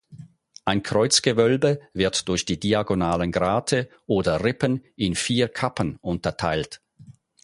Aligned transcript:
Ein 0.65 0.81
Kreuzgewölbe 0.81 1.79
wird 1.93 2.27
durch 2.27 2.43
die 2.45 2.59
diagonalen 2.59 3.31
Grate 3.31 3.87
oder 4.07 4.43
Rippen 4.43 4.83
in 4.95 5.13
vier 5.13 5.47
"Kappen" 5.47 5.97
unterteilt. 6.01 6.81